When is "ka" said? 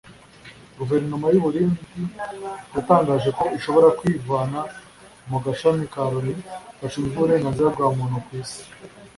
5.93-6.01